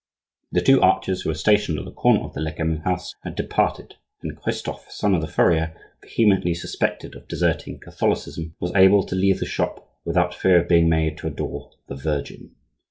[0.51, 3.97] The two archers who were stationed at the corner of the Lecamus house had departed,
[4.23, 9.39] and Cristophe, son of the furrier, vehemently suspected of deserting Catholicism, was able to leave
[9.39, 12.55] the shop without fear of being made to adore the Virgin.